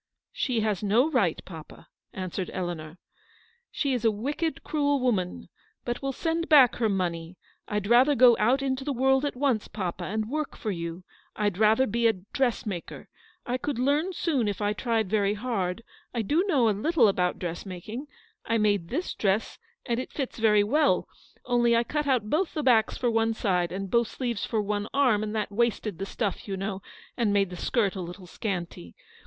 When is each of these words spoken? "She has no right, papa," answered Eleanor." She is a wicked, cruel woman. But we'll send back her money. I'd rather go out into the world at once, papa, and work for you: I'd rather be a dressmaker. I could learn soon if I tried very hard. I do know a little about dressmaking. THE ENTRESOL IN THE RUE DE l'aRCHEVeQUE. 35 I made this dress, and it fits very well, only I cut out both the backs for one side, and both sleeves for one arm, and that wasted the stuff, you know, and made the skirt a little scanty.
"She 0.31 0.61
has 0.61 0.81
no 0.81 1.11
right, 1.11 1.39
papa," 1.45 1.87
answered 2.11 2.49
Eleanor." 2.55 2.97
She 3.71 3.93
is 3.93 4.03
a 4.03 4.09
wicked, 4.09 4.63
cruel 4.63 4.99
woman. 4.99 5.47
But 5.85 6.01
we'll 6.01 6.11
send 6.11 6.49
back 6.49 6.77
her 6.77 6.89
money. 6.89 7.37
I'd 7.67 7.85
rather 7.85 8.15
go 8.15 8.35
out 8.39 8.63
into 8.63 8.83
the 8.83 8.93
world 8.93 9.25
at 9.25 9.35
once, 9.35 9.67
papa, 9.67 10.05
and 10.05 10.27
work 10.27 10.57
for 10.57 10.71
you: 10.71 11.03
I'd 11.35 11.59
rather 11.59 11.85
be 11.85 12.07
a 12.07 12.13
dressmaker. 12.13 13.09
I 13.45 13.59
could 13.59 13.77
learn 13.77 14.11
soon 14.11 14.47
if 14.47 14.59
I 14.59 14.73
tried 14.73 15.07
very 15.07 15.35
hard. 15.35 15.83
I 16.15 16.23
do 16.23 16.43
know 16.47 16.67
a 16.67 16.71
little 16.71 17.07
about 17.07 17.37
dressmaking. 17.37 18.07
THE 18.47 18.53
ENTRESOL 18.53 18.55
IN 18.55 18.63
THE 18.63 18.69
RUE 18.69 18.77
DE 18.79 18.81
l'aRCHEVeQUE. 18.81 18.87
35 18.87 18.87
I 18.87 18.87
made 18.87 18.87
this 19.05 19.13
dress, 19.13 19.59
and 19.85 19.99
it 19.99 20.11
fits 20.11 20.39
very 20.39 20.63
well, 20.63 21.07
only 21.45 21.75
I 21.75 21.83
cut 21.83 22.07
out 22.07 22.27
both 22.27 22.55
the 22.55 22.63
backs 22.63 22.97
for 22.97 23.11
one 23.11 23.35
side, 23.35 23.71
and 23.71 23.91
both 23.91 24.07
sleeves 24.07 24.47
for 24.47 24.63
one 24.63 24.87
arm, 24.95 25.21
and 25.21 25.35
that 25.35 25.51
wasted 25.51 25.99
the 25.99 26.07
stuff, 26.07 26.47
you 26.47 26.57
know, 26.57 26.81
and 27.15 27.31
made 27.31 27.51
the 27.51 27.55
skirt 27.55 27.93
a 27.95 28.01
little 28.01 28.25
scanty. 28.25 28.95